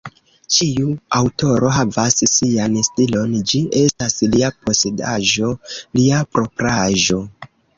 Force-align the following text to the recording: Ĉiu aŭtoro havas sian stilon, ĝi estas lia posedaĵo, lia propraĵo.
Ĉiu 0.53 0.93
aŭtoro 1.17 1.73
havas 1.75 2.17
sian 2.31 2.79
stilon, 2.89 3.37
ĝi 3.51 3.61
estas 3.83 4.17
lia 4.37 4.51
posedaĵo, 4.65 5.53
lia 6.01 6.27
propraĵo. 6.39 7.21